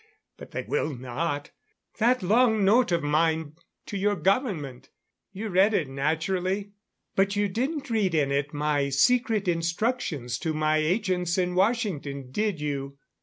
[0.35, 1.51] But they will not.
[1.99, 3.53] That long note of mine
[3.85, 4.89] to your government
[5.31, 6.71] you read it, naturally.
[7.15, 12.59] But you didn't read in it my secret instructions to my agents in Washington, did
[12.59, 12.97] you?